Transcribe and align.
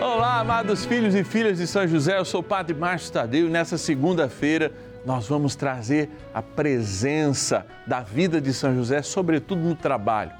Olá, 0.00 0.38
amados 0.38 0.84
filhos 0.84 1.12
e 1.16 1.24
filhas 1.24 1.58
de 1.58 1.66
São 1.66 1.84
José, 1.84 2.18
eu 2.18 2.24
sou 2.24 2.40
o 2.40 2.42
Padre 2.42 2.72
Márcio 2.72 3.12
Tadeu 3.12 3.48
e 3.48 3.50
nessa 3.50 3.76
segunda-feira 3.76 4.70
nós 5.04 5.26
vamos 5.26 5.56
trazer 5.56 6.08
a 6.32 6.40
presença 6.40 7.66
da 7.84 8.00
vida 8.00 8.40
de 8.40 8.54
São 8.54 8.76
José, 8.76 9.02
sobretudo 9.02 9.60
no 9.60 9.74
trabalho. 9.74 10.30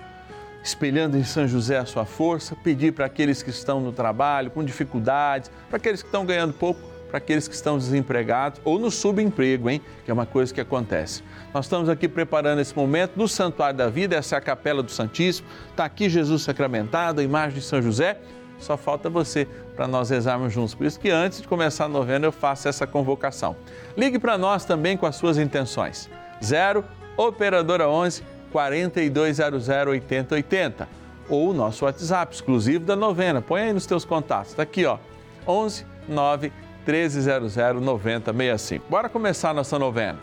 Espelhando 0.63 1.17
em 1.17 1.25
São 1.25 1.49
José 1.49 1.77
a 1.77 1.85
sua 1.85 2.05
força, 2.05 2.55
pedir 2.55 2.93
para 2.93 3.07
aqueles 3.07 3.43
que 3.43 3.51
estão 3.51 3.81
no 3.81 3.91
trabalho, 3.91 4.49
com 4.53 4.63
dificuldades, 4.63 5.51
para 5.69 5.79
aqueles 5.79 6.03
que 6.03 6.09
estão 6.09 6.25
ganhando 6.25 6.53
pouco, 6.53 6.81
para 7.09 7.19
aqueles 7.19 7.49
que 7.49 7.55
estão 7.55 7.77
desempregados 7.79 8.61
ou 8.65 8.79
no 8.79 8.93
subemprego, 8.93 9.69
hein? 9.69 9.81
Que 10.05 10.11
é 10.11 10.15
uma 10.15 10.27
coisa 10.27 10.55
que 10.55 10.61
acontece. 10.61 11.25
Nós 11.53 11.65
estamos 11.65 11.89
aqui 11.89 12.07
preparando 12.07 12.61
esse 12.61 12.77
momento 12.77 13.17
no 13.17 13.27
Santuário 13.27 13.77
da 13.77 13.89
Vida, 13.89 14.15
essa 14.15 14.37
é 14.37 14.39
a 14.39 14.41
Capela 14.41 14.85
do 14.85 14.91
Santíssimo. 14.93 15.49
Está 15.71 15.85
aqui 15.85 16.09
Jesus 16.09 16.43
sacramentado, 16.43 17.21
a 17.21 17.25
imagem 17.25 17.59
de 17.59 17.65
São 17.65 17.83
José. 17.83 18.21
Só 18.59 18.77
falta 18.77 19.09
você 19.09 19.47
para 19.77 19.87
nós 19.87 20.11
rezarmos 20.11 20.53
juntos. 20.53 20.75
Por 20.75 20.87
isso 20.87 20.99
que 20.99 21.11
antes 21.11 21.41
de 21.41 21.49
começar 21.49 21.85
a 21.85 21.89
novena 21.89 22.27
eu 22.27 22.33
faço 22.33 22.69
essa 22.69 22.87
convocação. 22.87 23.57
Ligue 23.97 24.19
para 24.19 24.37
nós 24.37 24.65
também 24.65 24.97
com 24.97 25.07
as 25.07 25.17
suas 25.17 25.39
intenções. 25.39 26.11
0 26.43 26.85
Operadora 27.17 27.89
11 27.89 28.23
4200 28.53 29.69
8080 29.69 30.89
ou 31.29 31.51
o 31.51 31.53
nosso 31.53 31.85
WhatsApp 31.85 32.35
exclusivo 32.35 32.85
da 32.85 32.97
novena. 32.97 33.43
Põe 33.43 33.63
aí 33.63 33.73
nos 33.73 33.87
teus 33.87 34.05
contatos. 34.05 34.53
Está 34.53 34.63
aqui, 34.63 34.85
ó. 34.87 34.99
11 35.47 35.85
9 36.09 36.53
1300 36.87 37.55
9065. 37.83 38.85
Bora 38.89 39.09
começar 39.09 39.51
a 39.51 39.55
nossa 39.55 39.79
novena. 39.79 40.19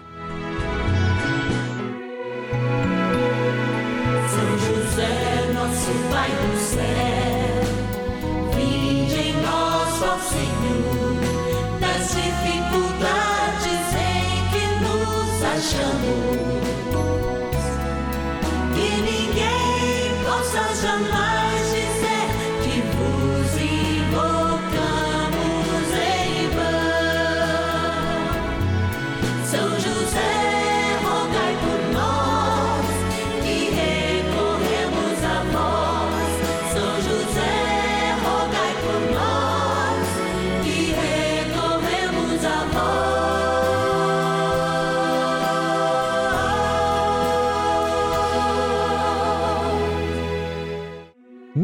São 4.30 4.58
José, 4.58 5.52
nosso 5.54 5.92
Pai 6.10 6.30
do 6.30 6.58
céu, 6.58 7.15
nos 15.66 15.74
achamos. 15.74 16.45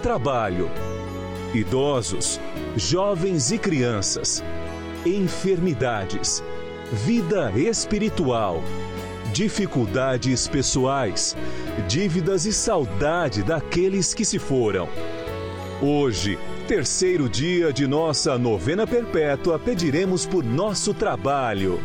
trabalho, 0.00 0.70
idosos, 1.54 2.40
jovens 2.74 3.52
e 3.52 3.58
crianças, 3.58 4.42
enfermidades, 5.04 6.42
vida 6.90 7.52
espiritual, 7.54 8.62
dificuldades 9.32 10.48
pessoais, 10.48 11.36
dívidas 11.86 12.46
e 12.46 12.52
saudade 12.52 13.42
daqueles 13.42 14.14
que 14.14 14.24
se 14.24 14.38
foram. 14.38 14.88
Hoje, 15.82 16.38
terceiro 16.66 17.28
dia 17.28 17.72
de 17.72 17.86
nossa 17.86 18.38
novena 18.38 18.86
perpétua, 18.86 19.58
pediremos 19.58 20.24
por 20.24 20.42
nosso 20.42 20.94
trabalho. 20.94 21.78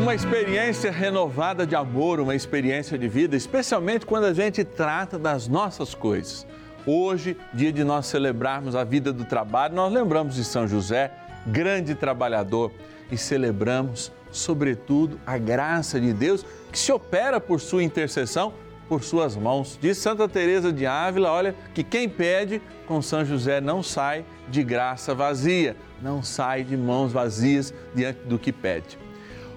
Uma 0.00 0.14
experiência 0.14 0.90
renovada 0.90 1.66
de 1.66 1.76
amor, 1.76 2.20
uma 2.20 2.34
experiência 2.34 2.96
de 2.96 3.06
vida, 3.06 3.36
especialmente 3.36 4.06
quando 4.06 4.24
a 4.24 4.32
gente 4.32 4.64
trata 4.64 5.18
das 5.18 5.46
nossas 5.46 5.94
coisas. 5.94 6.46
Hoje, 6.86 7.36
dia 7.52 7.70
de 7.70 7.84
nós 7.84 8.06
celebrarmos 8.06 8.74
a 8.74 8.82
vida 8.82 9.12
do 9.12 9.26
trabalho, 9.26 9.74
nós 9.74 9.92
lembramos 9.92 10.36
de 10.36 10.42
São 10.42 10.66
José, 10.66 11.12
grande 11.46 11.94
trabalhador, 11.94 12.72
e 13.12 13.18
celebramos, 13.18 14.10
sobretudo, 14.30 15.20
a 15.26 15.36
graça 15.36 16.00
de 16.00 16.14
Deus 16.14 16.46
que 16.72 16.78
se 16.78 16.90
opera 16.90 17.38
por 17.38 17.60
sua 17.60 17.82
intercessão, 17.82 18.54
por 18.88 19.04
suas 19.04 19.36
mãos. 19.36 19.78
Diz 19.80 19.98
Santa 19.98 20.26
Teresa 20.26 20.72
de 20.72 20.86
Ávila, 20.86 21.30
olha, 21.30 21.54
que 21.74 21.84
quem 21.84 22.08
pede 22.08 22.62
com 22.86 23.02
São 23.02 23.22
José 23.22 23.60
não 23.60 23.82
sai 23.82 24.24
de 24.48 24.64
graça 24.64 25.14
vazia, 25.14 25.76
não 26.00 26.22
sai 26.22 26.64
de 26.64 26.76
mãos 26.76 27.12
vazias 27.12 27.74
diante 27.94 28.20
do 28.20 28.38
que 28.38 28.50
pede. 28.50 29.09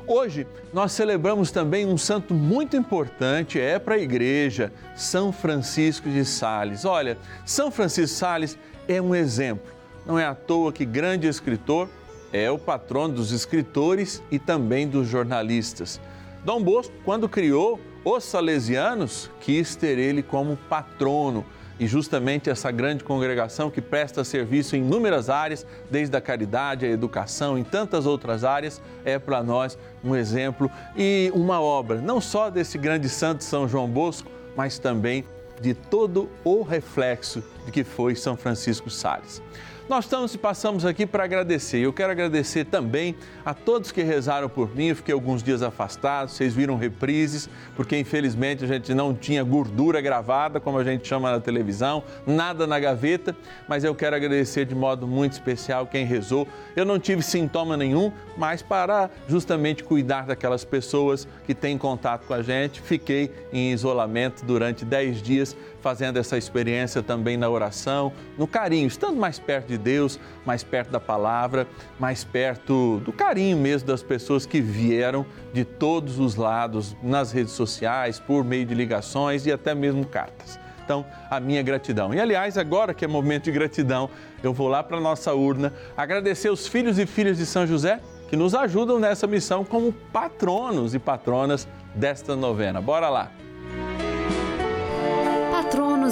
Hoje 0.06 0.46
nós 0.74 0.92
celebramos 0.92 1.50
também 1.50 1.86
um 1.86 1.98
santo 1.98 2.34
muito 2.34 2.76
importante, 2.76 3.58
é 3.58 3.80
para 3.80 3.96
a 3.96 4.00
igreja, 4.00 4.72
São 4.98 5.32
Francisco 5.32 6.10
de 6.10 6.26
Sales. 6.26 6.84
Olha, 6.84 7.18
São 7.46 7.72
Francisco 7.72 8.14
de 8.14 8.20
Sales 8.20 8.58
é 8.86 9.02
um 9.02 9.16
exemplo. 9.16 9.72
Não 10.06 10.20
é 10.20 10.26
à 10.26 10.36
toa 10.36 10.74
que 10.74 10.84
grande 10.84 11.28
escritor 11.28 11.88
é 12.34 12.52
o 12.52 12.58
patrono 12.58 13.14
dos 13.14 13.32
escritores 13.32 14.22
e 14.30 14.38
também 14.38 14.90
dos 14.90 15.08
jornalistas. 15.08 16.02
Dom 16.44 16.62
Bosco, 16.62 16.94
quando 17.06 17.30
criou 17.30 17.80
os 18.04 18.26
salesianos, 18.26 19.32
quis 19.40 19.74
ter 19.78 19.98
ele 19.98 20.22
como 20.22 20.58
patrono 20.68 21.46
e 21.80 21.88
justamente 21.88 22.50
essa 22.50 22.72
grande 22.72 23.04
congregação 23.04 23.72
que 23.72 23.82
presta 23.82 24.24
serviço 24.24 24.76
em 24.76 24.80
inúmeras 24.80 25.30
áreas, 25.30 25.66
desde 25.90 26.16
a 26.16 26.22
caridade, 26.22 26.86
a 26.86 26.90
educação, 26.90 27.58
em 27.58 27.64
tantas 27.64 28.06
outras 28.06 28.44
áreas, 28.44 28.82
é 29.04 29.18
para 29.18 29.44
nós 29.44 29.78
um 30.04 30.16
exemplo 30.16 30.70
e 30.96 31.32
uma 31.34 31.62
obra, 31.62 32.00
não 32.00 32.22
só 32.22 32.50
desse 32.50 32.78
grande 32.78 33.10
santo 33.10 33.44
São 33.44 33.68
João 33.68 33.88
Bosco, 33.88 34.30
mas 34.56 34.78
também 34.78 35.26
de 35.60 35.74
todo 35.74 36.30
o 36.44 36.62
reflexo 36.62 37.44
de 37.66 37.72
que 37.72 37.84
foi 37.84 38.16
São 38.16 38.36
Francisco 38.36 38.90
Sales. 38.90 39.42
Nós 39.90 40.06
estamos 40.06 40.34
e 40.34 40.38
passamos 40.38 40.86
aqui 40.86 41.06
para 41.06 41.26
agradecer. 41.26 41.80
Eu 41.80 41.92
quero 41.92 42.10
agradecer 42.10 42.64
também 42.64 43.14
a 43.46 43.54
todos 43.54 43.92
que 43.92 44.02
rezaram 44.02 44.48
por 44.48 44.74
mim. 44.74 44.88
Eu 44.88 44.96
fiquei 44.96 45.14
alguns 45.14 45.44
dias 45.44 45.62
afastado, 45.62 46.30
vocês 46.30 46.54
viram 46.54 46.78
reprises, 46.78 47.50
porque 47.76 48.00
infelizmente 48.00 48.64
a 48.64 48.68
gente 48.68 48.94
não 48.94 49.14
tinha 49.14 49.44
gordura 49.44 50.00
gravada, 50.00 50.58
como 50.62 50.78
a 50.78 50.86
gente 50.86 51.06
chama 51.06 51.30
na 51.30 51.42
televisão, 51.42 52.02
nada 52.26 52.66
na 52.66 52.80
gaveta, 52.80 53.36
mas 53.68 53.84
eu 53.84 53.94
quero 53.94 54.16
agradecer 54.16 54.64
de 54.64 54.74
modo 54.74 55.06
muito 55.06 55.34
especial 55.34 55.86
quem 55.86 56.06
rezou. 56.06 56.48
Eu 56.78 56.86
não 56.86 56.98
tive 56.98 57.22
sintoma 57.22 57.76
nenhum, 57.76 58.10
mas 58.38 58.62
para 58.62 59.10
justamente 59.28 59.84
cuidar 59.84 60.26
daquelas 60.26 60.64
pessoas 60.64 61.28
que 61.46 61.54
têm 61.54 61.78
contato 61.78 62.26
com 62.26 62.34
a 62.34 62.42
gente, 62.42 62.80
fiquei 62.80 63.30
em 63.52 63.74
isolamento 63.74 64.46
durante 64.46 64.86
10 64.86 65.22
dias 65.22 65.58
fazendo 65.84 66.18
essa 66.18 66.38
experiência 66.38 67.04
também 67.04 67.36
na 67.36 67.50
oração, 67.50 68.14
no 68.38 68.48
carinho, 68.48 68.88
estando 68.88 69.18
mais 69.18 69.38
perto 69.38 69.68
de 69.68 69.78
Deus, 69.78 70.18
mais 70.46 70.64
perto 70.64 70.90
da 70.90 71.00
palavra, 71.00 71.68
mais 72.00 72.24
perto 72.24 73.02
do 73.04 73.12
carinho 73.12 73.58
mesmo 73.58 73.86
das 73.86 74.02
pessoas 74.02 74.46
que 74.46 74.62
vieram 74.62 75.26
de 75.52 75.66
todos 75.66 76.20
os 76.20 76.38
lados, 76.38 76.96
nas 77.04 77.34
redes 77.34 77.52
sociais, 77.52 78.18
por 78.18 78.46
meio 78.46 78.66
de 78.66 78.74
ligações 78.74 79.46
e 79.46 79.52
até 79.52 79.76
mesmo 79.76 80.06
cartas. 80.06 80.58
Então, 80.84 81.06
a 81.30 81.40
minha 81.40 81.62
gratidão. 81.62 82.14
E 82.14 82.20
aliás, 82.20 82.58
agora 82.58 82.94
que 82.94 83.04
é 83.04 83.08
momento 83.08 83.44
de 83.44 83.52
gratidão, 83.52 84.10
eu 84.42 84.54
vou 84.54 84.70
lá 84.70 84.82
para 84.82 84.98
a 84.98 85.02
nossa 85.02 85.34
urna 85.34 85.74
agradecer 85.98 86.50
os 86.50 86.66
filhos 86.66 86.98
e 86.98 87.06
filhas 87.06 87.38
de 87.38 87.46
São 87.46 87.68
José 87.68 88.00
que 88.30 88.38
nos 88.38 88.56
ajudam 88.56 89.00
nessa 89.00 89.28
missão 89.28 89.66
como 89.66 89.92
patronos 89.92 90.96
e 90.96 91.00
patronas 91.00 91.68
desta 91.94 92.36
novena. 92.36 92.82
Bora 92.82 93.10
lá! 93.10 93.43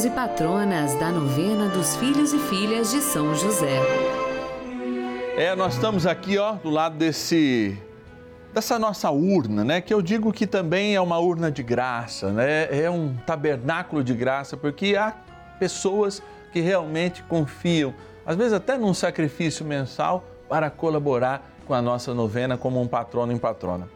Patronos 0.01 0.05
e 0.05 0.09
patronas 0.09 0.95
da 0.95 1.11
novena 1.11 1.67
dos 1.67 1.95
filhos 1.95 2.33
e 2.33 2.39
filhas 2.39 2.91
de 2.91 3.01
São 3.01 3.35
José. 3.35 3.79
É, 5.37 5.55
nós 5.55 5.75
estamos 5.75 6.07
aqui, 6.07 6.37
ó, 6.37 6.53
do 6.53 6.69
lado 6.69 6.97
desse 6.97 7.77
dessa 8.53 8.79
nossa 8.79 9.11
urna, 9.11 9.63
né? 9.63 9.81
Que 9.81 9.93
eu 9.93 10.01
digo 10.01 10.31
que 10.31 10.47
também 10.47 10.95
é 10.95 11.01
uma 11.01 11.19
urna 11.19 11.51
de 11.51 11.61
graça, 11.61 12.31
né? 12.31 12.67
É 12.71 12.89
um 12.89 13.15
tabernáculo 13.27 14.03
de 14.03 14.13
graça, 14.13 14.57
porque 14.57 14.95
há 14.95 15.13
pessoas 15.59 16.21
que 16.51 16.61
realmente 16.61 17.21
confiam, 17.23 17.93
às 18.25 18.35
vezes 18.35 18.53
até 18.53 18.77
num 18.77 18.93
sacrifício 18.93 19.65
mensal, 19.65 20.23
para 20.49 20.69
colaborar 20.69 21.51
com 21.67 21.73
a 21.73 21.81
nossa 21.81 22.13
novena 22.13 22.57
como 22.57 22.81
um 22.81 22.87
patrono 22.87 23.31
em 23.33 23.37
patrona. 23.37 23.87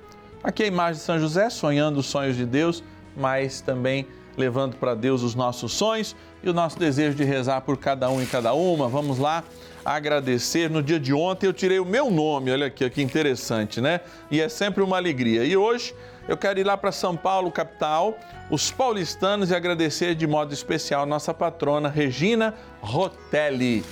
Aqui 0.44 0.64
a 0.64 0.68
imagem 0.68 0.96
de 0.96 1.02
São 1.02 1.18
José, 1.18 1.50
sonhando 1.50 2.00
os 2.00 2.06
sonhos 2.06 2.36
de 2.36 2.46
Deus, 2.46 2.84
mas 3.16 3.62
também 3.62 4.06
levando 4.38 4.76
para 4.76 4.96
Deus 4.96 5.22
os 5.22 5.36
nossos 5.36 5.74
sonhos 5.74 6.16
e 6.44 6.50
o 6.50 6.54
nosso 6.54 6.78
desejo 6.78 7.16
de 7.16 7.24
rezar 7.24 7.62
por 7.62 7.78
cada 7.78 8.10
um 8.10 8.22
e 8.22 8.26
cada 8.26 8.54
uma. 8.54 8.88
Vamos 8.88 9.18
lá 9.18 9.44
agradecer. 9.84 10.70
No 10.70 10.82
dia 10.82 11.00
de 11.00 11.14
ontem 11.14 11.48
eu 11.48 11.54
tirei 11.54 11.80
o 11.80 11.86
meu 11.86 12.10
nome, 12.10 12.52
olha 12.52 12.68
aqui, 12.68 12.90
que 12.90 13.02
interessante, 13.02 13.80
né? 13.80 14.02
E 14.32 14.42
é 14.42 14.50
sempre 14.50 14.82
uma 14.82 14.98
alegria. 14.98 15.44
E 15.44 15.56
hoje 15.56 15.94
eu 16.28 16.36
quero 16.36 16.60
ir 16.60 16.64
lá 16.64 16.76
para 16.76 16.92
São 16.92 17.16
Paulo, 17.16 17.52
capital, 17.52 18.18
os 18.50 18.72
paulistanos 18.72 19.52
e 19.52 19.56
agradecer 19.56 20.16
de 20.16 20.26
modo 20.26 20.54
especial 20.54 21.06
nossa 21.06 21.34
patrona 21.34 21.88
Regina 21.88 22.54
Rotelli. 22.82 23.84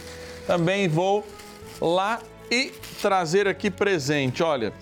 Também 0.48 0.88
vou 0.88 1.25
lá 1.80 2.19
e 2.50 2.72
trazer 3.01 3.48
aqui 3.48 3.69
presente, 3.69 4.42
olha, 4.42 4.74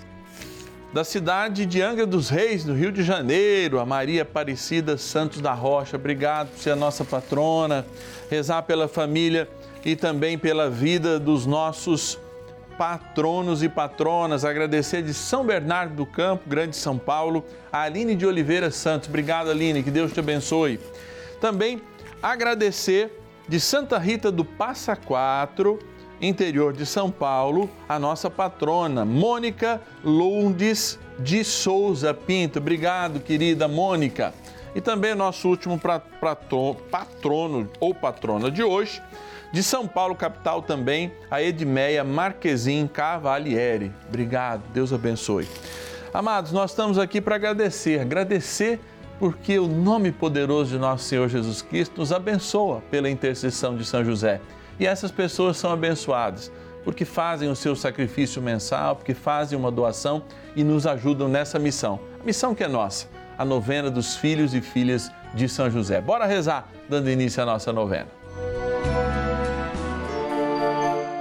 da 0.94 1.06
cidade 1.06 1.66
de 1.66 1.82
Angra 1.82 2.06
dos 2.06 2.30
Reis, 2.30 2.66
do 2.66 2.74
Rio 2.74 2.92
de 2.92 3.02
Janeiro, 3.02 3.80
a 3.80 3.86
Maria 3.86 4.24
Aparecida 4.24 4.98
Santos 4.98 5.40
da 5.40 5.54
Rocha. 5.54 5.96
Obrigado 5.96 6.50
por 6.50 6.60
ser 6.60 6.72
a 6.72 6.76
nossa 6.76 7.06
patrona, 7.06 7.86
rezar 8.30 8.64
pela 8.64 8.90
família 8.90 9.48
e 9.86 9.96
também 9.96 10.38
pela 10.38 10.70
vida 10.70 11.18
dos 11.18 11.46
nossos 11.46 12.20
patronos 12.78 13.64
e 13.64 13.70
patronas. 13.70 14.44
Agradecer 14.44 15.02
de 15.02 15.14
São 15.14 15.46
Bernardo 15.46 15.96
do 15.96 16.06
Campo, 16.06 16.50
Grande 16.50 16.76
São 16.76 16.98
Paulo, 16.98 17.46
a 17.72 17.84
Aline 17.84 18.14
de 18.14 18.26
Oliveira 18.26 18.70
Santos. 18.70 19.08
Obrigado, 19.08 19.50
Aline, 19.50 19.84
que 19.84 19.92
Deus 19.92 20.12
te 20.12 20.20
abençoe. 20.20 20.78
Também 21.40 21.82
agradecer 22.22 23.18
de 23.48 23.62
Santa 23.62 23.98
Rita 23.98 24.30
do 24.30 24.44
Passa 24.44 24.96
Quatro, 24.96 25.80
interior 26.22 26.74
de 26.74 26.86
São 26.86 27.10
Paulo, 27.10 27.70
a 27.90 27.98
nossa 27.98 28.30
patrona, 28.30 29.04
Mônica 29.04 29.82
Lourdes 30.04 31.00
de 31.18 31.44
Souza 31.44 32.14
Pinto. 32.14 32.60
Obrigado, 32.60 33.20
querida 33.20 33.68
Mônica. 33.68 34.34
E 34.76 34.80
também 34.80 35.16
nosso 35.16 35.50
último 35.50 35.80
patrono 35.80 37.70
ou 37.80 37.94
patrona 37.94 38.50
de 38.50 38.64
hoje, 38.64 39.02
de 39.52 39.62
São 39.62 39.86
Paulo, 39.86 40.16
capital 40.16 40.62
também, 40.62 41.12
a 41.30 41.42
Edmeia 41.42 42.04
Marquezin 42.04 42.88
Cavalieri. 42.88 43.92
Obrigado, 44.08 44.62
Deus 44.74 44.94
abençoe. 44.94 45.48
Amados, 46.14 46.52
nós 46.52 46.72
estamos 46.72 46.98
aqui 46.98 47.20
para 47.20 47.36
agradecer, 47.36 48.00
agradecer 48.00 48.80
porque 49.20 49.60
o 49.60 49.68
nome 49.68 50.12
poderoso 50.12 50.72
de 50.72 50.78
nosso 50.80 51.04
Senhor 51.04 51.28
Jesus 51.30 51.62
Cristo 51.62 52.00
nos 52.00 52.12
abençoa 52.12 52.82
pela 52.90 53.10
intercessão 53.10 53.76
de 53.76 53.86
São 53.86 54.04
José. 54.04 54.42
E 54.82 54.88
essas 54.88 55.12
pessoas 55.12 55.58
são 55.58 55.72
abençoadas 55.72 56.52
porque 56.84 57.06
fazem 57.06 57.48
o 57.48 57.56
seu 57.56 57.76
sacrifício 57.76 58.42
mensal, 58.42 58.96
porque 58.96 59.14
fazem 59.14 59.56
uma 59.56 59.70
doação 59.70 60.24
e 60.56 60.64
nos 60.64 60.88
ajudam 60.88 61.28
nessa 61.28 61.60
missão. 61.60 62.00
A 62.20 62.24
missão 62.24 62.56
que 62.56 62.64
é 62.64 62.68
nossa, 62.68 63.08
a 63.38 63.46
novena 63.46 63.92
dos 63.92 64.16
filhos 64.16 64.56
e 64.56 64.60
filhas 64.60 65.12
de 65.36 65.48
São 65.48 65.70
José. 65.70 66.02
Bora 66.02 66.26
rezar, 66.26 66.68
dando 66.90 67.12
início 67.12 67.44
à 67.44 67.46
nossa 67.46 67.72
novena. 67.72 68.08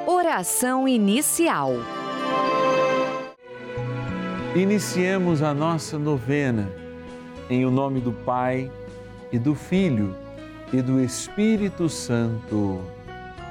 Oração 0.06 0.89
inicial. 0.89 1.75
Iniciemos 4.56 5.43
a 5.43 5.53
nossa 5.53 5.99
novena 5.99 6.67
em 7.51 7.67
o 7.67 7.71
nome 7.71 8.01
do 8.01 8.13
Pai 8.13 8.73
e 9.31 9.39
do 9.39 9.55
Filho 9.55 10.17
e 10.73 10.81
do 10.81 10.99
Espírito 10.99 11.91
Santo. 11.91 12.81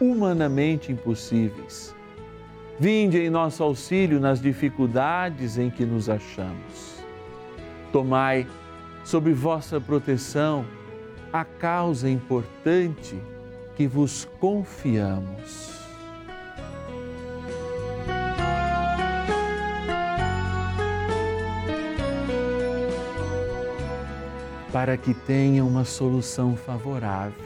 humanamente 0.00 0.92
impossíveis. 0.92 1.94
Vinde 2.78 3.18
em 3.18 3.30
nosso 3.30 3.62
auxílio 3.62 4.20
nas 4.20 4.40
dificuldades 4.40 5.56
em 5.56 5.70
que 5.70 5.84
nos 5.84 6.10
achamos. 6.10 7.02
Tomai 7.90 8.46
sob 9.02 9.32
vossa 9.32 9.80
proteção 9.80 10.66
a 11.32 11.44
causa 11.44 12.08
importante 12.10 13.18
que 13.74 13.86
vos 13.86 14.28
confiamos. 14.38 15.76
Para 24.72 24.98
que 24.98 25.14
tenha 25.14 25.64
uma 25.64 25.84
solução 25.84 26.54
favorável. 26.54 27.45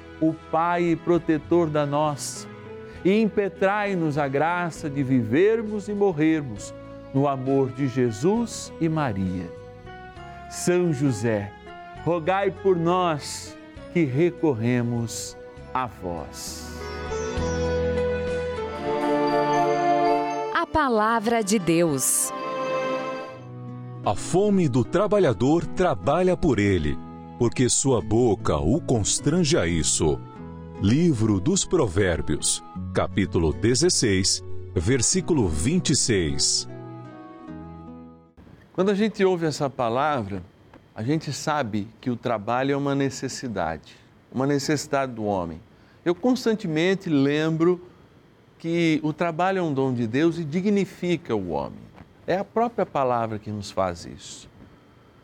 o 0.21 0.33
Pai 0.51 0.83
e 0.83 0.95
protetor 0.95 1.67
da 1.67 1.85
nossa, 1.85 2.47
e 3.03 3.19
impetrai-nos 3.19 4.17
a 4.17 4.27
graça 4.27 4.89
de 4.89 5.01
vivermos 5.01 5.89
e 5.89 5.93
morrermos 5.93 6.73
no 7.13 7.27
amor 7.27 7.71
de 7.71 7.87
Jesus 7.87 8.71
e 8.79 8.87
Maria. 8.87 9.51
São 10.49 10.93
José, 10.93 11.51
rogai 12.05 12.51
por 12.51 12.77
nós 12.77 13.57
que 13.91 14.05
recorremos 14.05 15.35
a 15.73 15.87
vós. 15.87 16.79
A 20.53 20.65
palavra 20.65 21.43
de 21.43 21.57
Deus. 21.57 22.31
A 24.05 24.15
fome 24.15 24.67
do 24.67 24.83
trabalhador 24.83 25.65
trabalha 25.65 26.35
por 26.35 26.59
ele, 26.59 26.97
porque 27.41 27.67
sua 27.67 27.99
boca 27.99 28.57
o 28.57 28.79
constrange 28.79 29.57
a 29.57 29.65
isso. 29.65 30.19
Livro 30.79 31.39
dos 31.39 31.65
Provérbios, 31.65 32.63
capítulo 32.93 33.51
16, 33.51 34.43
versículo 34.75 35.47
26. 35.47 36.69
Quando 38.73 38.91
a 38.91 38.93
gente 38.93 39.25
ouve 39.25 39.47
essa 39.47 39.67
palavra, 39.67 40.43
a 40.93 41.01
gente 41.01 41.33
sabe 41.33 41.87
que 41.99 42.11
o 42.11 42.15
trabalho 42.15 42.73
é 42.73 42.77
uma 42.77 42.93
necessidade, 42.93 43.95
uma 44.31 44.45
necessidade 44.45 45.11
do 45.11 45.23
homem. 45.23 45.59
Eu 46.05 46.13
constantemente 46.13 47.09
lembro 47.09 47.83
que 48.59 48.99
o 49.01 49.11
trabalho 49.11 49.57
é 49.57 49.63
um 49.63 49.73
dom 49.73 49.95
de 49.95 50.05
Deus 50.05 50.37
e 50.37 50.43
dignifica 50.43 51.35
o 51.35 51.49
homem. 51.49 51.81
É 52.27 52.37
a 52.37 52.43
própria 52.43 52.85
palavra 52.85 53.39
que 53.39 53.49
nos 53.49 53.71
faz 53.71 54.05
isso. 54.05 54.50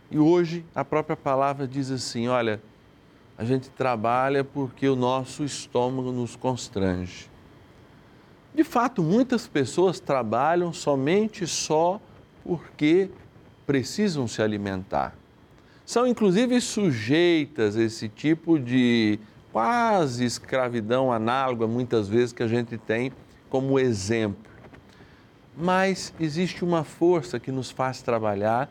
E 0.10 0.18
hoje 0.18 0.66
a 0.74 0.86
própria 0.86 1.18
palavra 1.18 1.68
diz 1.68 1.92
assim: 1.92 2.28
olha, 2.28 2.62
a 3.38 3.44
gente 3.44 3.70
trabalha 3.70 4.44
porque 4.44 4.88
o 4.88 4.96
nosso 4.96 5.44
estômago 5.44 6.12
nos 6.12 6.36
constrange. 6.36 7.30
De 8.56 8.64
fato, 8.64 9.04
muitas 9.04 9.48
pessoas 9.48 10.00
trabalham 10.00 10.74
somente 10.74 11.46
só 11.46 12.02
porque 12.44 13.12
precisam 13.66 14.28
se 14.28 14.42
alimentar. 14.42 15.14
São 15.86 16.08
inclusive 16.08 16.60
sujeitas 16.60 17.78
a 17.78 17.84
esse 17.84 18.10
tipo 18.10 18.58
de 18.58 19.20
quase 19.52 20.26
escravidão 20.26 21.12
análoga, 21.12 21.68
muitas 21.68 22.08
vezes, 22.08 22.34
que 22.34 22.42
a 22.42 22.48
gente 22.48 22.78
tem 22.78 23.12
como 23.50 23.78
exemplo. 23.78 24.52
Mas 25.56 26.14
existe 26.20 26.64
uma 26.64 26.84
força 26.84 27.40
que 27.40 27.52
nos 27.52 27.70
faz 27.70 28.02
trabalhar 28.02 28.70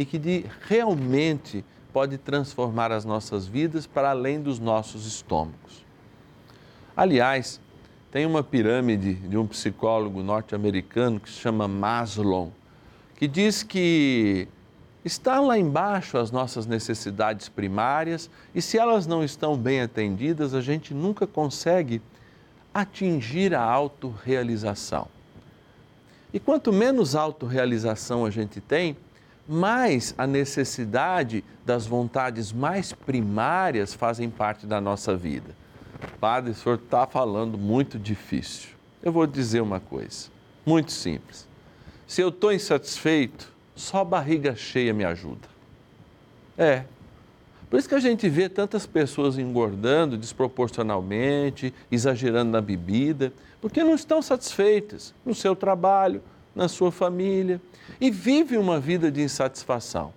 e 0.00 0.04
que 0.06 0.18
de, 0.18 0.46
realmente 0.62 1.62
pode 1.92 2.16
transformar 2.16 2.90
as 2.90 3.04
nossas 3.04 3.46
vidas 3.46 3.86
para 3.86 4.08
além 4.08 4.40
dos 4.40 4.58
nossos 4.58 5.06
estômagos. 5.06 5.84
Aliás, 6.96 7.60
tem 8.10 8.24
uma 8.24 8.42
pirâmide 8.42 9.12
de 9.12 9.36
um 9.36 9.46
psicólogo 9.46 10.22
norte-americano 10.22 11.20
que 11.20 11.28
se 11.28 11.36
chama 11.36 11.68
Maslow, 11.68 12.50
que 13.14 13.28
diz 13.28 13.62
que 13.62 14.48
está 15.04 15.38
lá 15.38 15.58
embaixo 15.58 16.16
as 16.16 16.30
nossas 16.30 16.64
necessidades 16.64 17.50
primárias 17.50 18.30
e 18.54 18.62
se 18.62 18.78
elas 18.78 19.06
não 19.06 19.22
estão 19.22 19.54
bem 19.54 19.82
atendidas, 19.82 20.54
a 20.54 20.62
gente 20.62 20.94
nunca 20.94 21.26
consegue 21.26 22.00
atingir 22.72 23.54
a 23.54 23.62
autorrealização. 23.62 25.08
E 26.32 26.40
quanto 26.40 26.72
menos 26.72 27.14
autorrealização 27.14 28.24
a 28.24 28.30
gente 28.30 28.62
tem, 28.62 28.96
mais 29.50 30.14
a 30.16 30.28
necessidade 30.28 31.42
das 31.66 31.84
vontades 31.84 32.52
mais 32.52 32.92
primárias 32.92 33.92
fazem 33.92 34.30
parte 34.30 34.64
da 34.64 34.80
nossa 34.80 35.16
vida. 35.16 35.56
Padre, 36.20 36.52
o 36.52 36.54
senhor 36.54 36.76
está 36.76 37.04
falando 37.04 37.58
muito 37.58 37.98
difícil. 37.98 38.70
Eu 39.02 39.10
vou 39.10 39.26
dizer 39.26 39.60
uma 39.60 39.80
coisa, 39.80 40.28
muito 40.64 40.92
simples. 40.92 41.48
Se 42.06 42.20
eu 42.20 42.28
estou 42.28 42.52
insatisfeito, 42.52 43.52
só 43.74 44.04
barriga 44.04 44.54
cheia 44.54 44.94
me 44.94 45.04
ajuda. 45.04 45.48
É. 46.56 46.84
Por 47.68 47.78
isso 47.78 47.88
que 47.88 47.94
a 47.94 48.00
gente 48.00 48.28
vê 48.28 48.48
tantas 48.48 48.86
pessoas 48.86 49.36
engordando 49.36 50.16
desproporcionalmente, 50.16 51.74
exagerando 51.90 52.52
na 52.52 52.60
bebida, 52.60 53.32
porque 53.60 53.82
não 53.82 53.94
estão 53.94 54.22
satisfeitas 54.22 55.12
no 55.24 55.34
seu 55.34 55.56
trabalho, 55.56 56.22
na 56.54 56.68
sua 56.68 56.90
família 56.90 57.60
e 58.00 58.10
vive 58.10 58.56
uma 58.56 58.80
vida 58.80 59.10
de 59.10 59.22
insatisfação. 59.22 60.12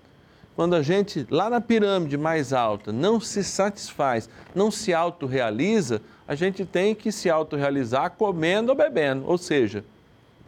Quando 0.55 0.75
a 0.75 0.83
gente, 0.83 1.25
lá 1.31 1.49
na 1.49 1.59
pirâmide 1.59 2.17
mais 2.17 2.53
alta, 2.53 2.91
não 2.91 3.19
se 3.19 3.43
satisfaz, 3.43 4.29
não 4.53 4.69
se 4.69 4.93
autorrealiza, 4.93 6.01
a 6.27 6.35
gente 6.35 6.63
tem 6.63 6.93
que 6.93 7.11
se 7.11 7.29
autorrealizar 7.29 8.11
comendo 8.11 8.69
ou 8.69 8.77
bebendo, 8.77 9.25
ou 9.25 9.37
seja, 9.37 9.83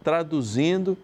traduzindo 0.04 0.96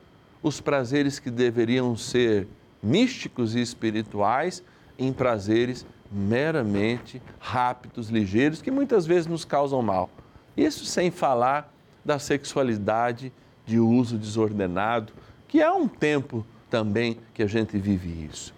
os 0.43 0.61
prazeres 0.61 1.17
que 1.17 1.31
deveriam 1.31 1.95
ser 1.97 2.47
místicos 2.81 3.55
e 3.55 3.61
espirituais 3.61 4.63
em 4.97 5.11
prazeres 5.11 5.85
meramente 6.11 7.21
rápidos, 7.39 8.09
ligeiros, 8.09 8.61
que 8.61 8.69
muitas 8.69 9.05
vezes 9.05 9.27
nos 9.27 9.45
causam 9.45 9.81
mal. 9.81 10.09
Isso 10.55 10.85
sem 10.85 11.09
falar 11.09 11.73
da 12.03 12.19
sexualidade 12.19 13.31
de 13.65 13.79
uso 13.79 14.17
desordenado, 14.17 15.13
que 15.47 15.61
é 15.61 15.71
um 15.71 15.87
tempo 15.87 16.45
também 16.69 17.17
que 17.33 17.43
a 17.43 17.47
gente 17.47 17.77
vive 17.77 18.27
isso. 18.31 18.53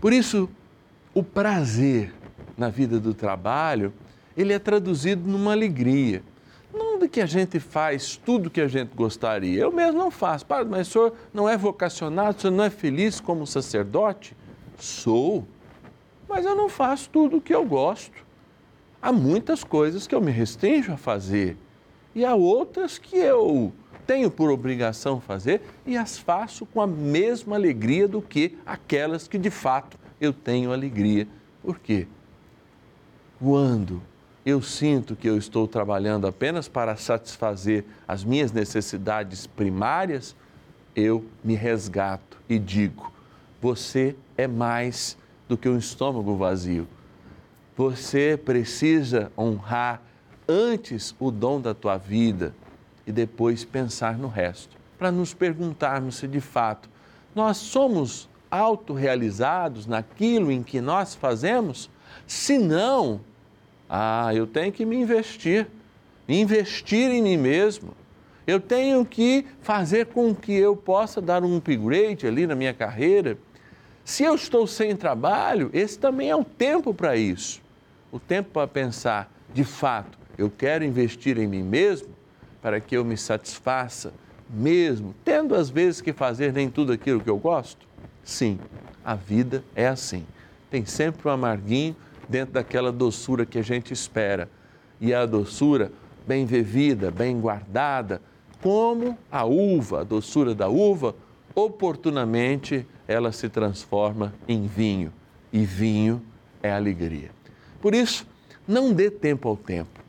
Por 0.00 0.12
isso, 0.12 0.48
o 1.14 1.22
prazer 1.22 2.12
na 2.56 2.68
vida 2.68 3.00
do 3.00 3.14
trabalho, 3.14 3.92
ele 4.36 4.52
é 4.52 4.58
traduzido 4.58 5.28
numa 5.28 5.52
alegria. 5.52 6.22
Não 6.72 6.98
de 6.98 7.08
que 7.08 7.20
a 7.20 7.26
gente 7.26 7.60
faz 7.60 8.16
tudo 8.16 8.50
que 8.50 8.60
a 8.60 8.66
gente 8.66 8.90
gostaria. 8.94 9.60
Eu 9.60 9.72
mesmo 9.72 9.98
não 9.98 10.10
faço. 10.10 10.44
Padre, 10.44 10.70
mas 10.70 10.88
o 10.88 10.90
senhor 10.90 11.14
não 11.32 11.48
é 11.48 11.56
vocacionado, 11.56 12.36
o 12.36 12.40
senhor 12.40 12.52
não 12.52 12.64
é 12.64 12.70
feliz 12.70 13.20
como 13.20 13.46
sacerdote? 13.46 14.36
Sou, 14.78 15.46
mas 16.28 16.44
eu 16.44 16.56
não 16.56 16.68
faço 16.68 17.08
tudo 17.10 17.36
o 17.36 17.40
que 17.40 17.54
eu 17.54 17.64
gosto. 17.64 18.24
Há 19.00 19.12
muitas 19.12 19.62
coisas 19.62 20.06
que 20.06 20.14
eu 20.14 20.20
me 20.20 20.32
restringo 20.32 20.92
a 20.92 20.96
fazer 20.96 21.56
e 22.14 22.24
há 22.24 22.34
outras 22.34 22.98
que 22.98 23.16
eu 23.16 23.72
tenho 24.06 24.30
por 24.30 24.50
obrigação 24.50 25.20
fazer 25.20 25.62
e 25.86 25.96
as 25.96 26.18
faço 26.18 26.66
com 26.66 26.80
a 26.80 26.86
mesma 26.86 27.56
alegria 27.56 28.06
do 28.06 28.20
que 28.20 28.56
aquelas 28.64 29.26
que 29.26 29.38
de 29.38 29.50
fato 29.50 29.98
eu 30.20 30.32
tenho 30.32 30.72
alegria. 30.72 31.26
Por 31.62 31.78
quê? 31.78 32.06
Quando 33.38 34.02
eu 34.44 34.60
sinto 34.60 35.16
que 35.16 35.28
eu 35.28 35.38
estou 35.38 35.66
trabalhando 35.66 36.26
apenas 36.26 36.68
para 36.68 36.96
satisfazer 36.96 37.84
as 38.06 38.22
minhas 38.22 38.52
necessidades 38.52 39.46
primárias, 39.46 40.36
eu 40.94 41.24
me 41.42 41.54
resgato 41.54 42.38
e 42.48 42.58
digo: 42.58 43.10
você 43.60 44.14
é 44.36 44.46
mais 44.46 45.16
do 45.48 45.56
que 45.56 45.68
um 45.68 45.78
estômago 45.78 46.36
vazio. 46.36 46.86
Você 47.76 48.38
precisa 48.42 49.32
honrar 49.36 50.00
antes 50.48 51.14
o 51.18 51.30
dom 51.30 51.60
da 51.60 51.74
tua 51.74 51.96
vida 51.96 52.54
e 53.06 53.12
depois 53.12 53.64
pensar 53.64 54.18
no 54.18 54.28
resto, 54.28 54.76
para 54.98 55.10
nos 55.10 55.34
perguntarmos 55.34 56.16
se 56.16 56.28
de 56.28 56.40
fato 56.40 56.88
nós 57.34 57.56
somos 57.56 58.28
autorrealizados 58.50 59.86
naquilo 59.86 60.50
em 60.52 60.62
que 60.62 60.80
nós 60.80 61.14
fazemos? 61.14 61.90
Se 62.26 62.56
não, 62.56 63.20
ah, 63.88 64.32
eu 64.34 64.46
tenho 64.46 64.72
que 64.72 64.84
me 64.84 64.96
investir, 64.96 65.66
investir 66.28 67.10
em 67.10 67.22
mim 67.22 67.36
mesmo. 67.36 67.92
Eu 68.46 68.60
tenho 68.60 69.04
que 69.04 69.46
fazer 69.60 70.06
com 70.06 70.34
que 70.34 70.52
eu 70.52 70.76
possa 70.76 71.20
dar 71.20 71.42
um 71.42 71.56
upgrade 71.56 72.26
ali 72.26 72.46
na 72.46 72.54
minha 72.54 72.74
carreira. 72.74 73.38
Se 74.04 74.22
eu 74.22 74.34
estou 74.34 74.66
sem 74.66 74.94
trabalho, 74.94 75.70
esse 75.72 75.98
também 75.98 76.30
é 76.30 76.36
o 76.36 76.44
tempo 76.44 76.92
para 76.92 77.16
isso. 77.16 77.62
O 78.12 78.20
tempo 78.20 78.50
para 78.52 78.68
pensar, 78.68 79.32
de 79.52 79.64
fato, 79.64 80.18
eu 80.36 80.50
quero 80.50 80.84
investir 80.84 81.38
em 81.38 81.46
mim 81.46 81.62
mesmo 81.62 82.08
para 82.60 82.80
que 82.80 82.96
eu 82.96 83.04
me 83.04 83.16
satisfaça, 83.16 84.12
mesmo 84.48 85.14
tendo 85.24 85.54
às 85.54 85.70
vezes 85.70 86.00
que 86.00 86.12
fazer 86.12 86.52
nem 86.52 86.68
tudo 86.70 86.92
aquilo 86.92 87.20
que 87.20 87.30
eu 87.30 87.38
gosto? 87.38 87.86
Sim, 88.22 88.58
a 89.04 89.14
vida 89.14 89.62
é 89.74 89.86
assim. 89.86 90.24
Tem 90.70 90.84
sempre 90.84 91.28
um 91.28 91.30
amarguinho 91.30 91.94
dentro 92.28 92.54
daquela 92.54 92.90
doçura 92.90 93.44
que 93.44 93.58
a 93.58 93.62
gente 93.62 93.92
espera. 93.92 94.48
E 95.00 95.12
a 95.12 95.26
doçura 95.26 95.92
bem 96.26 96.46
vivida, 96.46 97.10
bem 97.10 97.38
guardada, 97.38 98.20
como 98.62 99.18
a 99.30 99.44
uva, 99.44 100.00
a 100.00 100.04
doçura 100.04 100.54
da 100.54 100.68
uva, 100.68 101.14
oportunamente 101.54 102.86
ela 103.06 103.30
se 103.30 103.48
transforma 103.48 104.34
em 104.48 104.66
vinho. 104.66 105.12
E 105.52 105.64
vinho 105.64 106.22
é 106.62 106.72
alegria. 106.72 107.30
Por 107.80 107.94
isso, 107.94 108.26
não 108.66 108.92
dê 108.92 109.10
tempo 109.10 109.48
ao 109.48 109.56
tempo. 109.56 110.03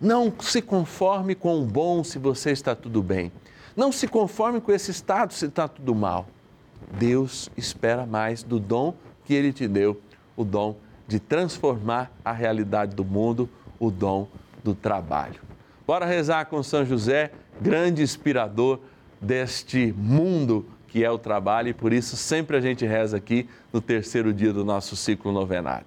Não 0.00 0.32
se 0.40 0.62
conforme 0.62 1.34
com 1.34 1.60
o 1.60 1.66
bom 1.66 2.02
se 2.02 2.18
você 2.18 2.50
está 2.52 2.74
tudo 2.74 3.02
bem. 3.02 3.30
Não 3.76 3.92
se 3.92 4.08
conforme 4.08 4.60
com 4.60 4.72
esse 4.72 4.90
estado 4.90 5.32
se 5.34 5.46
está 5.46 5.68
tudo 5.68 5.94
mal. 5.94 6.26
Deus 6.98 7.50
espera 7.56 8.06
mais 8.06 8.42
do 8.42 8.58
dom 8.58 8.94
que 9.24 9.34
Ele 9.34 9.52
te 9.52 9.68
deu, 9.68 10.00
o 10.36 10.44
dom 10.44 10.76
de 11.06 11.20
transformar 11.20 12.10
a 12.24 12.32
realidade 12.32 12.94
do 12.94 13.04
mundo, 13.04 13.48
o 13.78 13.90
dom 13.90 14.26
do 14.64 14.74
trabalho. 14.74 15.40
Bora 15.86 16.06
rezar 16.06 16.46
com 16.46 16.62
São 16.62 16.84
José, 16.84 17.32
grande 17.60 18.02
inspirador 18.02 18.80
deste 19.20 19.92
mundo 19.96 20.66
que 20.88 21.04
é 21.04 21.10
o 21.10 21.18
trabalho, 21.18 21.68
e 21.68 21.74
por 21.74 21.92
isso 21.92 22.16
sempre 22.16 22.56
a 22.56 22.60
gente 22.60 22.84
reza 22.84 23.16
aqui 23.16 23.48
no 23.72 23.80
terceiro 23.80 24.32
dia 24.32 24.52
do 24.52 24.64
nosso 24.64 24.96
ciclo 24.96 25.30
novenário. 25.30 25.86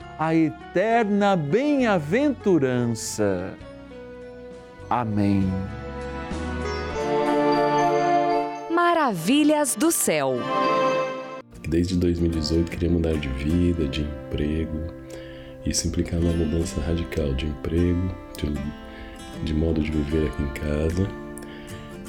a 0.21 0.33
eterna 0.35 1.35
bem-aventurança. 1.35 3.57
Amém. 4.87 5.43
Maravilhas 8.71 9.75
do 9.75 9.91
céu. 9.91 10.35
Desde 11.67 11.97
2018 11.97 12.69
queria 12.69 12.91
mudar 12.91 13.13
de 13.13 13.29
vida, 13.29 13.87
de 13.87 14.01
emprego. 14.01 14.93
Isso 15.65 15.87
implicava 15.87 16.23
uma 16.23 16.33
mudança 16.33 16.79
radical 16.81 17.33
de 17.33 17.47
emprego, 17.47 18.15
de, 18.37 18.53
de 19.43 19.55
modo 19.55 19.81
de 19.81 19.89
viver 19.89 20.27
aqui 20.27 20.43
em 20.43 20.49
casa. 20.49 21.07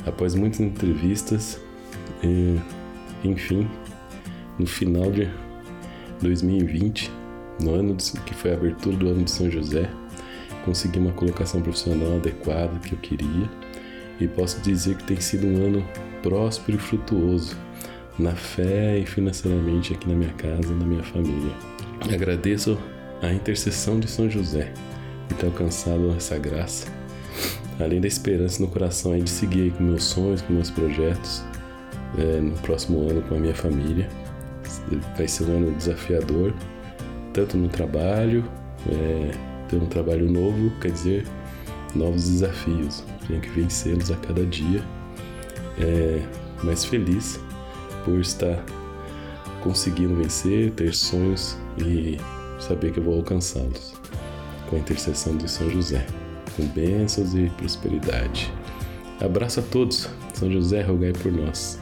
Após 0.05 0.35
muitas 0.35 0.61
entrevistas, 0.61 1.59
e, 2.23 2.61
enfim, 3.25 3.67
no 4.59 4.67
final 4.67 5.11
de 5.11 5.31
2020, 6.21 7.22
no 7.63 7.75
ano 7.75 7.95
de, 7.95 8.13
que 8.13 8.35
foi 8.35 8.53
a 8.53 8.55
abertura 8.55 8.97
do 8.97 9.09
ano 9.09 9.25
de 9.25 9.31
São 9.31 9.51
José, 9.51 9.89
consegui 10.65 10.99
uma 10.99 11.13
colocação 11.13 11.61
profissional 11.61 12.17
adequada 12.17 12.79
que 12.81 12.93
eu 12.93 12.99
queria 12.99 13.51
e 14.21 14.29
posso 14.29 14.61
dizer 14.61 14.97
que 14.97 15.05
tem 15.05 15.21
sido 15.21 15.47
um 15.47 15.67
ano 15.67 15.89
próspero 16.23 16.77
e 16.77 16.81
frutuoso 16.81 17.57
na 18.19 18.33
fé 18.33 18.99
e 18.99 19.07
financeiramente 19.07 19.93
aqui 19.93 20.09
na 20.09 20.15
minha 20.15 20.33
casa 20.35 20.73
e 20.73 20.77
na 20.77 20.85
minha 20.85 21.03
família. 21.03 21.53
Agradeço 22.13 22.79
a 23.23 23.33
intercessão 23.33 23.99
de 23.99 24.09
São 24.09 24.29
José 24.29 24.73
por 25.29 25.37
ter 25.37 25.47
alcançado 25.47 26.13
essa 26.17 26.39
graça, 26.39 26.87
além 27.81 28.01
da 28.01 28.09
esperança 28.09 28.63
no 28.63 28.69
coração 28.69 29.19
de 29.19 29.31
seguir 29.31 29.73
com 29.73 29.85
meus 29.85 30.05
sonhos, 30.05 30.43
com 30.43 30.53
meus 30.53 30.71
projetos 30.71 31.43
é, 32.19 32.41
no 32.41 32.53
próximo 32.59 33.09
ano 33.09 33.23
com 33.23 33.37
a 33.37 33.39
minha 33.39 33.55
família. 33.55 34.09
Vai 35.17 35.29
ser 35.29 35.45
um 35.45 35.57
ano 35.57 35.73
desafiador, 35.73 36.53
tanto 37.33 37.57
no 37.57 37.69
trabalho, 37.69 38.45
é, 38.89 39.31
ter 39.69 39.77
um 39.77 39.87
trabalho 39.87 40.31
novo, 40.31 40.71
quer 40.81 40.91
dizer, 40.91 41.27
novos 41.95 42.29
desafios. 42.29 43.05
Tenho 43.27 43.41
que 43.41 43.49
vencê-los 43.51 44.11
a 44.11 44.17
cada 44.17 44.45
dia. 44.47 44.83
É, 45.79 46.21
mas 46.63 46.85
feliz 46.85 47.41
por 48.05 48.21
estar 48.21 48.63
conseguindo 49.63 50.15
vencer, 50.17 50.71
ter 50.73 50.95
sonhos 50.95 51.57
e 51.79 52.19
saber 52.61 52.93
que 52.93 52.99
eu 52.99 53.05
vou 53.05 53.17
alcançá-los. 53.17 53.95
Com 54.69 54.77
a 54.77 54.79
intercessão 54.79 55.37
de 55.37 55.51
São 55.51 55.69
José, 55.71 56.07
com 56.57 56.67
bênçãos 56.67 57.35
e 57.35 57.51
prosperidade. 57.57 58.53
Abraço 59.21 59.61
a 59.61 59.63
todos. 59.63 60.09
São 60.35 60.51
José, 60.51 60.83
rogai 60.83 61.13
por 61.13 61.31
nós. 61.31 61.79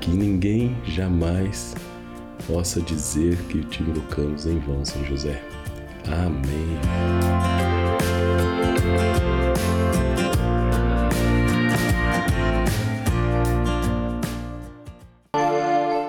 Que 0.00 0.10
ninguém 0.10 0.76
jamais 0.84 1.74
possa 2.46 2.80
dizer 2.80 3.36
que 3.48 3.64
te 3.64 3.82
invocamos 3.82 4.46
em 4.46 4.58
vão, 4.58 4.84
São 4.84 5.04
José. 5.04 5.42
Amém. 6.06 6.78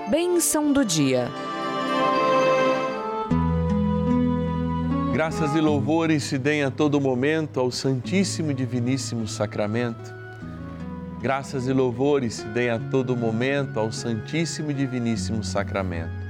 Bênção 0.10 0.74
do 0.74 0.84
dia. 0.84 1.30
Graças 5.13 5.56
e 5.56 5.62
louvores 5.62 6.24
se 6.24 6.39
deem 6.39 6.63
a 6.63 6.72
todo 6.72 7.00
momento 7.00 7.60
ao 7.60 7.69
Santíssimo 7.69 8.52
e 8.52 8.54
Diviníssimo 8.54 9.28
Sacramento. 9.28 10.13
Graças 11.22 11.67
e 11.67 11.72
louvores 11.72 12.34
se 12.34 12.46
deem 12.48 12.72
a 12.72 12.80
todo 12.80 13.15
momento 13.15 13.80
ao 13.80 13.91
Santíssimo 13.91 14.72
e 14.72 14.74
Diviníssimo 14.74 15.43
Sacramento. 15.43 16.23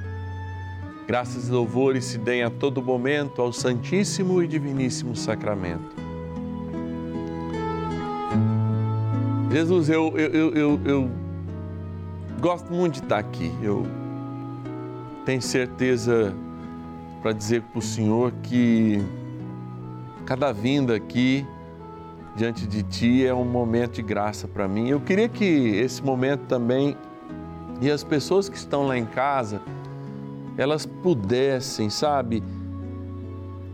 Graças 1.05 1.49
e 1.49 1.51
louvores 1.51 2.05
se 2.05 2.17
deem 2.17 2.43
a 2.43 2.49
todo 2.49 2.81
momento 2.81 3.41
ao 3.41 3.51
Santíssimo 3.51 4.41
e 4.41 4.47
Diviníssimo 4.47 5.15
Sacramento. 5.15 5.93
Jesus, 9.51 9.89
eu, 9.89 10.17
eu, 10.17 10.53
eu, 10.53 10.79
eu, 10.85 11.11
gosto 12.39 12.71
muito 12.71 12.93
de 12.93 12.99
estar 13.01 13.17
aqui. 13.17 13.51
Eu 13.61 13.85
tenho 15.25 15.41
certeza 15.41 16.33
para 17.21 17.33
dizer 17.33 17.61
para 17.63 17.79
o 17.79 17.81
Senhor 17.81 18.31
que 18.41 19.03
cada 20.25 20.53
vinda 20.53 20.95
aqui 20.95 21.45
diante 22.35 22.65
de 22.65 22.81
Ti 22.81 23.25
é 23.25 23.33
um 23.33 23.45
momento 23.45 23.95
de 23.95 24.01
graça 24.01 24.47
para 24.47 24.69
mim. 24.69 24.87
Eu 24.87 25.01
queria 25.01 25.27
que 25.27 25.43
esse 25.43 26.01
momento 26.01 26.45
também 26.47 26.97
e 27.81 27.91
as 27.91 28.03
pessoas 28.05 28.47
que 28.47 28.55
estão 28.55 28.87
lá 28.87 28.97
em 28.97 29.05
casa 29.05 29.61
elas 30.57 30.85
pudessem, 30.85 31.89
sabe, 31.89 32.43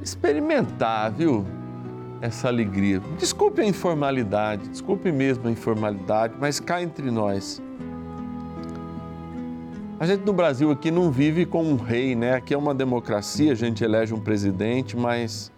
experimentar, 0.01 1.11
viu, 1.11 1.45
essa 2.21 2.47
alegria. 2.47 3.01
Desculpe 3.17 3.61
a 3.61 3.65
informalidade, 3.65 4.67
desculpe 4.69 5.11
mesmo 5.11 5.47
a 5.47 5.51
informalidade, 5.51 6.35
mas 6.39 6.59
cá 6.59 6.81
entre 6.81 7.09
nós. 7.09 7.61
A 9.99 10.05
gente 10.05 10.25
no 10.25 10.31
Brasil 10.31 10.71
aqui 10.71 10.91
não 10.91 11.11
vive 11.11 11.45
com 11.45 11.61
um 11.61 11.75
rei, 11.75 12.15
né? 12.15 12.35
Aqui 12.35 12.53
é 12.53 12.57
uma 12.57 12.73
democracia, 12.73 13.51
a 13.51 13.55
gente 13.55 13.83
elege 13.83 14.13
um 14.13 14.19
presidente, 14.19 14.95
mas 14.95 15.51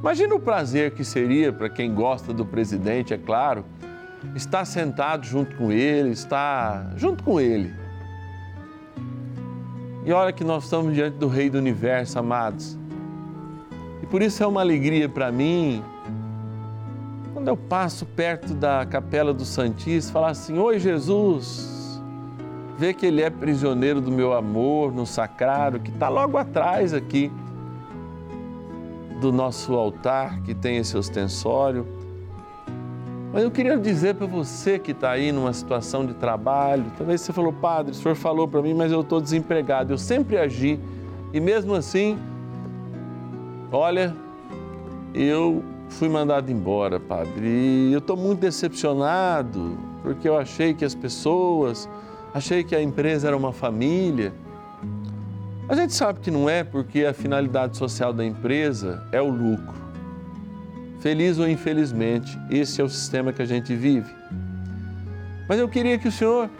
imagina 0.00 0.34
o 0.34 0.40
prazer 0.40 0.92
que 0.92 1.04
seria 1.04 1.52
para 1.52 1.68
quem 1.68 1.94
gosta 1.94 2.32
do 2.32 2.44
presidente, 2.44 3.12
é 3.12 3.18
claro, 3.18 3.66
estar 4.34 4.64
sentado 4.64 5.26
junto 5.26 5.54
com 5.56 5.70
ele, 5.70 6.10
estar 6.10 6.90
junto 6.96 7.22
com 7.22 7.38
ele 7.38 7.85
e 10.06 10.12
olha 10.12 10.32
que 10.32 10.44
nós 10.44 10.62
estamos 10.62 10.94
diante 10.94 11.16
do 11.16 11.26
Rei 11.26 11.50
do 11.50 11.58
Universo, 11.58 12.16
amados. 12.16 12.78
E 14.00 14.06
por 14.06 14.22
isso 14.22 14.40
é 14.40 14.46
uma 14.46 14.60
alegria 14.60 15.08
para 15.08 15.32
mim, 15.32 15.82
quando 17.34 17.48
eu 17.48 17.56
passo 17.56 18.06
perto 18.06 18.54
da 18.54 18.86
capela 18.86 19.34
do 19.34 19.44
Santíssimo, 19.44 20.12
falar 20.12 20.30
assim: 20.30 20.60
Oi, 20.60 20.78
Jesus, 20.78 22.00
ver 22.78 22.94
que 22.94 23.04
Ele 23.04 23.20
é 23.20 23.28
prisioneiro 23.28 24.00
do 24.00 24.12
meu 24.12 24.32
amor 24.32 24.92
no 24.92 25.04
sacrário, 25.04 25.80
que 25.80 25.90
está 25.90 26.08
logo 26.08 26.38
atrás 26.38 26.94
aqui 26.94 27.32
do 29.20 29.32
nosso 29.32 29.74
altar, 29.74 30.40
que 30.42 30.54
tem 30.54 30.76
esse 30.76 30.96
ostensório 30.96 31.84
mas 33.32 33.42
eu 33.42 33.50
queria 33.50 33.76
dizer 33.76 34.14
para 34.14 34.26
você 34.26 34.78
que 34.78 34.92
está 34.92 35.10
aí 35.10 35.32
numa 35.32 35.52
situação 35.52 36.06
de 36.06 36.14
trabalho, 36.14 36.84
talvez 36.96 37.20
você 37.20 37.32
falou, 37.32 37.52
padre, 37.52 37.92
o 37.92 37.94
senhor 37.94 38.14
falou 38.14 38.46
para 38.48 38.62
mim, 38.62 38.74
mas 38.74 38.92
eu 38.92 39.00
estou 39.00 39.20
desempregado. 39.20 39.92
Eu 39.92 39.98
sempre 39.98 40.38
agi 40.38 40.78
e 41.32 41.40
mesmo 41.40 41.74
assim, 41.74 42.18
olha, 43.70 44.16
eu 45.12 45.62
fui 45.88 46.08
mandado 46.08 46.50
embora, 46.50 46.98
padre. 46.98 47.46
E 47.46 47.92
eu 47.92 47.98
estou 47.98 48.16
muito 48.16 48.40
decepcionado 48.40 49.76
porque 50.02 50.28
eu 50.28 50.38
achei 50.38 50.72
que 50.72 50.84
as 50.84 50.94
pessoas, 50.94 51.88
achei 52.32 52.62
que 52.62 52.76
a 52.76 52.82
empresa 52.82 53.26
era 53.26 53.36
uma 53.36 53.52
família. 53.52 54.32
A 55.68 55.74
gente 55.74 55.92
sabe 55.94 56.20
que 56.20 56.30
não 56.30 56.48
é, 56.48 56.62
porque 56.62 57.04
a 57.04 57.12
finalidade 57.12 57.76
social 57.76 58.12
da 58.12 58.24
empresa 58.24 59.02
é 59.10 59.20
o 59.20 59.28
lucro. 59.28 59.85
Feliz 61.06 61.38
ou 61.38 61.48
infelizmente, 61.48 62.36
esse 62.50 62.80
é 62.80 62.84
o 62.84 62.88
sistema 62.88 63.32
que 63.32 63.40
a 63.40 63.46
gente 63.46 63.72
vive. 63.76 64.12
Mas 65.48 65.56
eu 65.56 65.68
queria 65.68 65.96
que 65.96 66.08
o 66.08 66.10
Senhor 66.10 66.50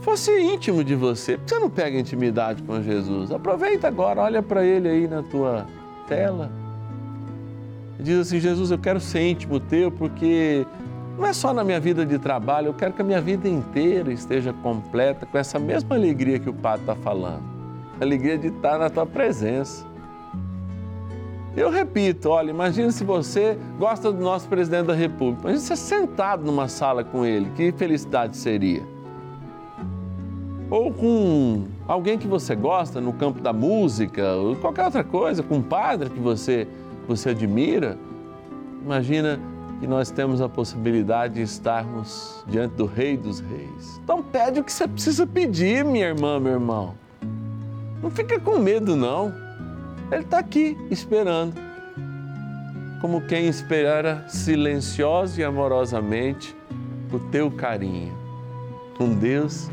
fosse 0.00 0.36
íntimo 0.40 0.82
de 0.82 0.96
você. 0.96 1.36
Por 1.36 1.44
que 1.44 1.54
você 1.54 1.60
não 1.60 1.70
pega 1.70 1.96
intimidade 1.96 2.60
com 2.64 2.82
Jesus? 2.82 3.30
Aproveita 3.30 3.86
agora, 3.86 4.22
olha 4.22 4.42
para 4.42 4.64
ele 4.64 4.88
aí 4.88 5.06
na 5.06 5.22
tua 5.22 5.68
tela. 6.08 6.50
Diz 8.00 8.18
assim: 8.18 8.40
Jesus, 8.40 8.72
eu 8.72 8.78
quero 8.78 8.98
ser 8.98 9.20
íntimo 9.20 9.60
teu 9.60 9.88
porque 9.92 10.66
não 11.16 11.24
é 11.24 11.32
só 11.32 11.54
na 11.54 11.62
minha 11.62 11.78
vida 11.78 12.04
de 12.04 12.18
trabalho, 12.18 12.66
eu 12.66 12.74
quero 12.74 12.92
que 12.92 13.02
a 13.02 13.04
minha 13.04 13.20
vida 13.20 13.48
inteira 13.48 14.12
esteja 14.12 14.52
completa 14.52 15.24
com 15.26 15.38
essa 15.38 15.60
mesma 15.60 15.94
alegria 15.94 16.40
que 16.40 16.50
o 16.50 16.54
Padre 16.54 16.80
está 16.80 16.96
falando. 16.96 17.44
Alegria 18.00 18.36
de 18.36 18.48
estar 18.48 18.80
na 18.80 18.90
tua 18.90 19.06
presença. 19.06 19.87
Eu 21.58 21.70
repito, 21.70 22.28
olha, 22.28 22.50
imagina 22.50 22.92
se 22.92 23.02
você 23.02 23.58
gosta 23.80 24.12
do 24.12 24.22
nosso 24.22 24.48
presidente 24.48 24.86
da 24.86 24.94
República, 24.94 25.48
imagina 25.48 25.60
você 25.60 25.74
sentado 25.74 26.44
numa 26.44 26.68
sala 26.68 27.02
com 27.02 27.26
ele, 27.26 27.50
que 27.56 27.72
felicidade 27.72 28.36
seria. 28.36 28.80
Ou 30.70 30.92
com 30.92 31.64
alguém 31.88 32.16
que 32.16 32.28
você 32.28 32.54
gosta 32.54 33.00
no 33.00 33.12
campo 33.12 33.40
da 33.40 33.52
música, 33.52 34.34
ou 34.34 34.54
qualquer 34.54 34.84
outra 34.84 35.02
coisa, 35.02 35.42
com 35.42 35.56
um 35.56 35.62
padre 35.62 36.10
que 36.10 36.20
você, 36.20 36.68
você 37.08 37.30
admira. 37.30 37.98
Imagina 38.84 39.40
que 39.80 39.86
nós 39.88 40.12
temos 40.12 40.40
a 40.40 40.48
possibilidade 40.48 41.34
de 41.34 41.42
estarmos 41.42 42.44
diante 42.46 42.76
do 42.76 42.86
Rei 42.86 43.16
dos 43.16 43.40
Reis. 43.40 44.00
Então 44.04 44.22
pede 44.22 44.60
o 44.60 44.64
que 44.64 44.72
você 44.72 44.86
precisa 44.86 45.26
pedir, 45.26 45.84
minha 45.84 46.06
irmã, 46.06 46.38
meu 46.38 46.52
irmão. 46.52 46.94
Não 48.00 48.10
fica 48.12 48.38
com 48.38 48.60
medo, 48.60 48.94
não. 48.94 49.47
Ele 50.10 50.22
está 50.22 50.38
aqui 50.38 50.76
esperando. 50.90 51.54
Como 53.00 53.20
quem 53.20 53.46
espera 53.46 54.24
silenciosa 54.28 55.40
e 55.40 55.44
amorosamente 55.44 56.56
o 57.12 57.18
teu 57.18 57.50
carinho. 57.50 58.16
Um 58.98 59.14
Deus 59.14 59.70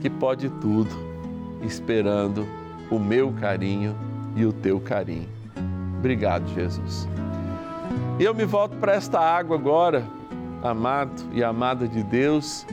que 0.00 0.08
pode 0.08 0.48
tudo, 0.48 0.94
esperando 1.62 2.46
o 2.90 2.98
meu 2.98 3.32
carinho 3.32 3.96
e 4.36 4.46
o 4.46 4.52
teu 4.52 4.78
carinho. 4.80 5.28
Obrigado, 5.98 6.46
Jesus. 6.54 7.08
E 8.18 8.24
eu 8.24 8.34
me 8.34 8.44
volto 8.44 8.76
para 8.76 8.94
esta 8.94 9.18
água 9.18 9.56
agora, 9.56 10.04
amado 10.62 11.22
e 11.32 11.42
amada 11.42 11.88
de 11.88 12.02
Deus, 12.02 12.64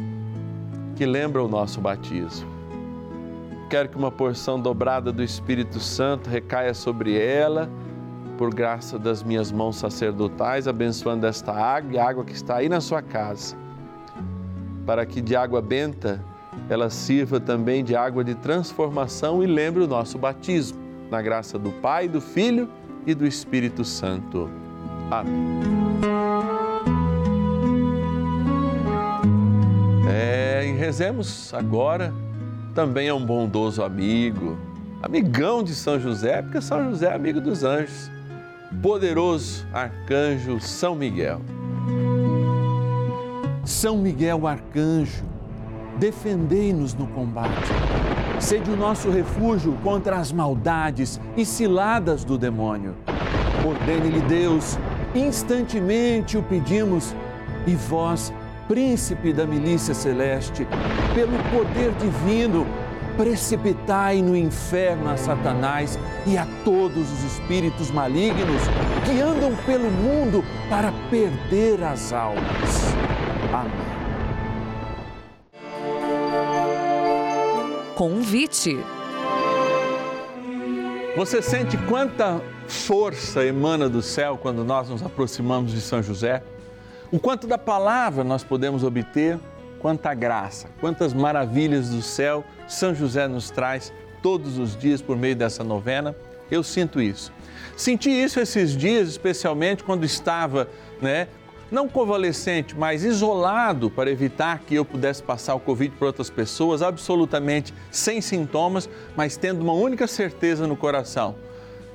que 0.96 1.06
lembra 1.06 1.44
o 1.44 1.48
nosso 1.48 1.82
batismo. 1.82 2.55
Quero 3.70 3.90
que 3.90 3.98
uma 3.98 4.12
porção 4.12 4.60
dobrada 4.60 5.12
do 5.12 5.24
Espírito 5.24 5.80
Santo 5.80 6.30
recaia 6.30 6.74
sobre 6.74 7.18
ela, 7.18 7.70
por 8.38 8.54
graça 8.54 9.00
das 9.00 9.24
minhas 9.24 9.52
mãos 9.52 9.78
sacerdotais, 9.78 10.68
abençoando 10.68 11.26
esta 11.26 11.52
água 11.52 12.02
a 12.02 12.10
água 12.10 12.24
que 12.24 12.34
está 12.34 12.58
aí 12.58 12.70
na 12.70 12.80
sua 12.80 13.02
casa, 13.02 13.56
para 14.86 15.06
que 15.06 15.20
de 15.20 15.36
água 15.36 15.62
benta 15.62 16.24
ela 16.70 16.90
sirva 16.90 17.40
também 17.40 17.84
de 17.84 17.96
água 17.96 18.24
de 18.24 18.36
transformação 18.36 19.44
e 19.44 19.48
lembre 19.48 19.84
o 19.84 19.88
nosso 19.88 20.18
batismo, 20.18 20.80
na 21.10 21.22
graça 21.22 21.58
do 21.58 21.72
Pai, 21.72 22.08
do 22.08 22.22
Filho 22.22 22.70
e 23.06 23.14
do 23.14 23.26
Espírito 23.26 23.84
Santo. 23.84 24.50
Amém. 25.10 25.60
É, 30.08 30.76
rezemos 30.78 31.54
agora 31.54 32.14
também 32.76 33.08
é 33.08 33.14
um 33.14 33.26
bondoso 33.26 33.82
amigo, 33.82 34.58
amigão 35.02 35.64
de 35.64 35.74
São 35.74 35.98
José, 35.98 36.42
porque 36.42 36.62
São 36.62 36.92
José 36.92 37.08
é 37.08 37.16
amigo 37.16 37.40
dos 37.40 37.64
anjos. 37.64 38.12
Poderoso 38.84 39.66
arcanjo 39.72 40.60
São 40.60 40.94
Miguel. 40.94 41.40
São 43.64 43.98
Miguel 43.98 44.46
arcanjo, 44.46 45.24
defendei-nos 45.98 46.94
no 46.94 47.08
combate. 47.08 47.72
Sede 48.42 48.70
o 48.70 48.76
nosso 48.76 49.10
refúgio 49.10 49.72
contra 49.82 50.18
as 50.18 50.34
maldades 50.34 51.20
e 51.38 51.46
ciladas 51.46 52.26
do 52.26 52.38
demônio. 52.38 52.94
Ordene-lhe 53.66 54.22
Deus, 54.28 54.78
instantemente 55.16 56.38
o 56.38 56.44
pedimos, 56.44 57.16
e 57.66 57.74
vós, 57.74 58.34
príncipe 58.68 59.32
da 59.32 59.46
milícia 59.46 59.94
celeste, 59.94 60.68
pelo 61.14 61.38
poder 61.52 61.92
divino, 61.94 62.66
precipitai 63.18 64.22
no 64.22 64.36
inferno 64.36 65.10
a 65.10 65.18
Satanás 65.18 65.98
e 66.26 66.38
a 66.38 66.46
todos 66.64 67.12
os 67.12 67.24
espíritos 67.24 67.90
malignos 67.92 68.62
que 69.06 69.22
andam 69.22 69.56
pelo 69.66 69.90
mundo 69.90 70.44
para 70.70 70.92
perder 71.10 71.84
as 71.84 72.12
almas. 72.12 72.96
Amém. 73.54 73.96
Convite. 77.96 78.78
Você 81.16 81.42
sente 81.42 81.78
quanta 81.78 82.42
força 82.68 83.46
emana 83.46 83.88
do 83.88 84.02
céu 84.02 84.38
quando 84.38 84.66
nós 84.66 84.90
nos 84.90 85.02
aproximamos 85.02 85.72
de 85.72 85.80
São 85.80 86.04
José? 86.04 86.44
O 87.12 87.20
quanto 87.20 87.46
da 87.46 87.58
palavra 87.58 88.24
nós 88.24 88.44
podemos 88.44 88.84
obter? 88.84 89.40
Quanta 89.80 90.14
graça, 90.16 90.68
quantas 90.82 91.14
maravilhas 91.14 91.90
do 91.90 92.02
céu 92.02 92.44
São 92.68 92.96
José 92.96 93.28
nos 93.28 93.52
traz 93.52 93.94
todos 94.24 94.58
os 94.58 94.76
dias 94.76 95.02
por 95.02 95.16
meio 95.16 95.36
dessa 95.36 95.64
novena? 95.64 96.16
Eu 96.50 96.64
sinto 96.64 97.00
isso. 97.00 97.32
Senti 97.78 98.10
isso 98.10 98.40
esses 98.40 98.76
dias, 98.76 99.10
especialmente 99.10 99.84
quando 99.84 100.04
estava, 100.04 100.68
né, 101.00 101.28
não 101.72 101.88
convalescente, 101.88 102.76
mas 102.76 103.04
isolado 103.04 103.92
para 103.92 104.10
evitar 104.10 104.60
que 104.60 104.74
eu 104.74 104.86
pudesse 104.86 105.22
passar 105.22 105.54
o 105.56 105.60
Covid 105.60 105.96
para 105.96 106.08
outras 106.08 106.30
pessoas, 106.30 106.82
absolutamente 106.82 107.74
sem 107.92 108.22
sintomas, 108.22 108.90
mas 109.16 109.38
tendo 109.38 109.62
uma 109.62 109.74
única 109.74 110.08
certeza 110.08 110.66
no 110.66 110.76
coração. 110.76 111.36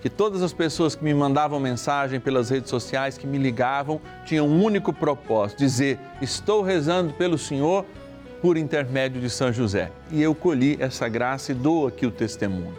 Que 0.01 0.09
todas 0.09 0.43
as 0.43 0.53
pessoas 0.53 0.95
que 0.95 1.05
me 1.05 1.13
mandavam 1.13 1.61
mensagem 1.61 2.19
pelas 2.19 2.49
redes 2.49 2.71
sociais, 2.71 3.19
que 3.19 3.27
me 3.27 3.37
ligavam, 3.37 4.01
tinham 4.25 4.49
um 4.49 4.63
único 4.63 4.93
propósito: 4.93 5.59
dizer, 5.59 5.99
estou 6.23 6.63
rezando 6.63 7.13
pelo 7.13 7.37
Senhor 7.37 7.85
por 8.41 8.57
intermédio 8.57 9.21
de 9.21 9.29
São 9.29 9.53
José. 9.53 9.93
E 10.11 10.23
eu 10.23 10.35
colhi 10.35 10.79
essa 10.81 11.09
graça 11.09 11.53
e 11.53 11.55
dou 11.55 11.87
aqui 11.87 12.07
o 12.07 12.11
testemunho. 12.11 12.75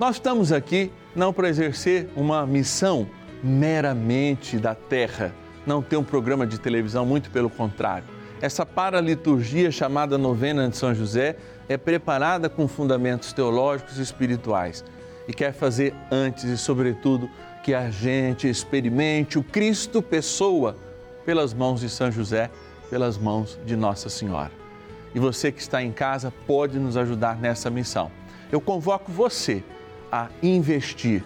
Nós 0.00 0.16
estamos 0.16 0.50
aqui 0.50 0.90
não 1.14 1.32
para 1.32 1.48
exercer 1.48 2.08
uma 2.16 2.46
missão 2.46 3.06
meramente 3.44 4.58
da 4.58 4.74
terra, 4.74 5.34
não 5.66 5.82
ter 5.82 5.96
um 5.96 6.04
programa 6.04 6.46
de 6.46 6.58
televisão, 6.58 7.04
muito 7.04 7.30
pelo 7.30 7.50
contrário. 7.50 8.04
Essa 8.40 8.64
paraliturgia 8.64 9.70
chamada 9.70 10.16
Novena 10.16 10.68
de 10.68 10.76
São 10.76 10.94
José 10.94 11.36
é 11.68 11.76
preparada 11.76 12.48
com 12.48 12.66
fundamentos 12.66 13.32
teológicos 13.32 13.98
e 13.98 14.02
espirituais 14.02 14.82
e 15.26 15.32
quer 15.32 15.52
fazer 15.52 15.94
antes 16.10 16.44
e, 16.44 16.56
sobretudo, 16.56 17.30
que 17.62 17.74
a 17.74 17.90
gente 17.90 18.48
experimente 18.48 19.38
o 19.38 19.42
Cristo 19.42 20.02
pessoa 20.02 20.76
pelas 21.24 21.54
mãos 21.54 21.80
de 21.80 21.88
São 21.88 22.10
José, 22.10 22.50
pelas 22.90 23.16
mãos 23.16 23.58
de 23.64 23.76
Nossa 23.76 24.08
Senhora. 24.08 24.50
E 25.14 25.18
você 25.18 25.52
que 25.52 25.60
está 25.60 25.82
em 25.82 25.92
casa 25.92 26.32
pode 26.46 26.78
nos 26.78 26.96
ajudar 26.96 27.36
nessa 27.36 27.70
missão. 27.70 28.10
Eu 28.50 28.60
convoco 28.60 29.12
você 29.12 29.62
a 30.10 30.28
investir 30.42 31.22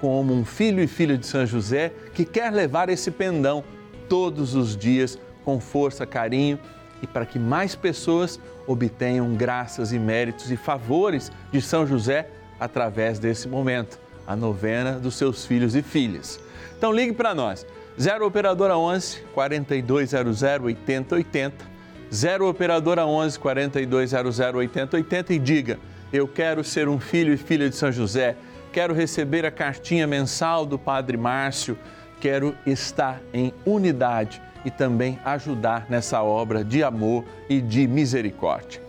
como 0.00 0.34
um 0.34 0.44
filho 0.44 0.82
e 0.82 0.86
filha 0.86 1.16
de 1.16 1.26
São 1.26 1.46
José 1.46 1.92
que 2.12 2.24
quer 2.24 2.52
levar 2.52 2.88
esse 2.88 3.10
pendão 3.10 3.64
todos 4.08 4.54
os 4.54 4.76
dias 4.76 5.18
com 5.44 5.60
força, 5.60 6.04
carinho 6.04 6.58
e 7.00 7.06
para 7.06 7.24
que 7.26 7.38
mais 7.38 7.74
pessoas 7.74 8.40
obtenham 8.66 9.34
graças 9.34 9.92
e 9.92 9.98
méritos 9.98 10.50
e 10.50 10.56
favores 10.56 11.30
de 11.52 11.60
São 11.60 11.86
José 11.86 12.28
através 12.58 13.18
desse 13.18 13.48
momento, 13.48 13.98
a 14.26 14.34
novena 14.34 14.92
dos 14.92 15.16
seus 15.16 15.44
filhos 15.44 15.74
e 15.74 15.82
filhas. 15.82 16.40
Então 16.76 16.92
ligue 16.92 17.12
para 17.12 17.34
nós, 17.34 17.66
0 18.00 18.26
operadora 18.26 18.76
11 18.76 19.20
4200 19.32 20.42
8080, 20.42 21.64
0 22.12 22.48
operadora 22.48 23.06
11 23.06 23.38
4200 23.38 24.38
8080 24.38 25.34
e 25.34 25.38
diga: 25.38 25.78
eu 26.12 26.28
quero 26.28 26.62
ser 26.62 26.88
um 26.88 27.00
filho 27.00 27.32
e 27.32 27.36
filha 27.36 27.68
de 27.68 27.76
São 27.76 27.90
José, 27.90 28.36
quero 28.72 28.94
receber 28.94 29.44
a 29.44 29.50
cartinha 29.50 30.06
mensal 30.06 30.64
do 30.64 30.78
Padre 30.78 31.16
Márcio, 31.16 31.76
quero 32.20 32.54
estar 32.64 33.20
em 33.32 33.52
unidade 33.64 34.40
e 34.64 34.70
também 34.70 35.18
ajudar 35.24 35.86
nessa 35.88 36.22
obra 36.22 36.64
de 36.64 36.82
amor 36.82 37.24
e 37.48 37.60
de 37.60 37.86
misericórdia. 37.86 38.80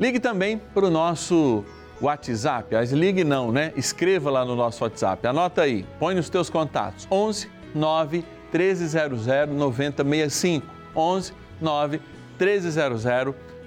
Ligue 0.00 0.20
também 0.20 0.58
para 0.58 0.86
o 0.86 0.90
nosso 0.90 1.64
WhatsApp, 2.02 2.74
mas 2.74 2.92
ligue 2.92 3.24
não, 3.24 3.52
né? 3.52 3.72
Escreva 3.76 4.30
lá 4.30 4.44
no 4.44 4.56
nosso 4.56 4.82
WhatsApp. 4.82 5.26
Anota 5.26 5.62
aí, 5.62 5.86
põe 5.98 6.14
nos 6.14 6.28
teus 6.28 6.50
contatos. 6.50 7.06
11 7.10 7.48
9 7.74 8.24
1300 8.52 9.26
9065. 9.48 10.66
11 10.94 11.32
9 11.60 12.00
1300 12.38 13.04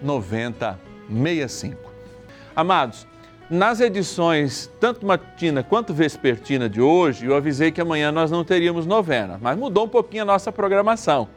9065. 0.01 1.91
Amados, 2.55 3.07
nas 3.49 3.79
edições 3.79 4.71
tanto 4.79 5.05
matina 5.05 5.61
quanto 5.63 5.93
vespertina 5.93 6.67
de 6.67 6.81
hoje, 6.81 7.25
eu 7.25 7.35
avisei 7.35 7.71
que 7.71 7.81
amanhã 7.81 8.11
nós 8.11 8.31
não 8.31 8.43
teríamos 8.43 8.85
novena, 8.85 9.37
mas 9.41 9.57
mudou 9.57 9.85
um 9.85 9.89
pouquinho 9.89 10.23
a 10.23 10.25
nossa 10.25 10.51
programação. 10.51 11.27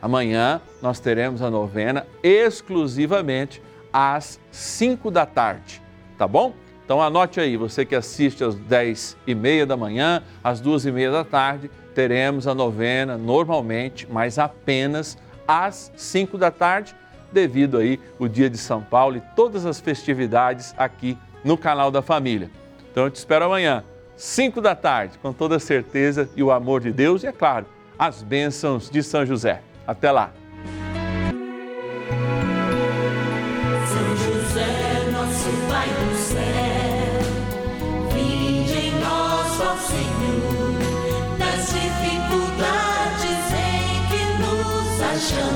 Amanhã 0.00 0.60
nós 0.80 1.00
teremos 1.00 1.42
a 1.42 1.50
novena 1.50 2.06
exclusivamente 2.22 3.62
às 3.92 4.38
5 4.52 5.10
da 5.10 5.26
tarde, 5.26 5.82
tá 6.16 6.26
bom? 6.26 6.54
Então 6.84 7.02
anote 7.02 7.40
aí, 7.40 7.56
você 7.56 7.84
que 7.84 7.96
assiste 7.96 8.44
às 8.44 8.54
10 8.54 9.16
e 9.26 9.34
meia 9.34 9.66
da 9.66 9.76
manhã, 9.76 10.22
às 10.42 10.60
2 10.60 10.86
e 10.86 10.92
meia 10.92 11.10
da 11.10 11.24
tarde, 11.24 11.68
teremos 11.94 12.46
a 12.46 12.54
novena 12.54 13.18
normalmente, 13.18 14.06
mas 14.10 14.38
apenas 14.38 15.18
às 15.48 15.92
5 15.96 16.38
da 16.38 16.50
tarde, 16.50 16.94
devido 17.32 17.78
aí 17.78 17.98
o 18.18 18.28
dia 18.28 18.48
de 18.48 18.56
São 18.56 18.82
Paulo 18.82 19.16
e 19.16 19.22
todas 19.34 19.66
as 19.66 19.80
festividades 19.80 20.74
aqui 20.78 21.18
no 21.44 21.58
canal 21.58 21.90
da 21.90 22.02
família. 22.02 22.50
Então 22.92 23.04
eu 23.04 23.10
te 23.10 23.16
espero 23.16 23.46
amanhã, 23.46 23.82
5 24.16 24.60
da 24.60 24.74
tarde, 24.74 25.18
com 25.18 25.32
toda 25.32 25.58
certeza 25.58 26.30
e 26.36 26.42
o 26.42 26.52
amor 26.52 26.80
de 26.80 26.92
Deus 26.92 27.24
e, 27.24 27.26
é 27.26 27.32
claro, 27.32 27.66
as 27.98 28.22
bênçãos 28.22 28.88
de 28.88 29.02
São 29.02 29.26
José. 29.26 29.60
Até 29.86 30.12
lá! 30.12 30.32
Pai 35.86 36.14
céu, 36.16 37.20
vinde 38.12 38.72
em 38.72 38.90
nós, 39.00 39.60
ó 39.60 39.76
Senhor, 39.76 40.74
nas 41.38 41.66
dificuldades 41.68 43.44
em 43.54 43.86
que 44.10 44.22
nos 44.42 45.00
achamos. 45.00 45.55